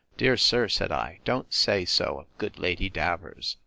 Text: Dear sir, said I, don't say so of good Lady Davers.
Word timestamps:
Dear 0.17 0.35
sir, 0.35 0.67
said 0.67 0.91
I, 0.91 1.19
don't 1.25 1.53
say 1.53 1.85
so 1.85 2.21
of 2.21 2.37
good 2.39 2.57
Lady 2.57 2.89
Davers. 2.89 3.57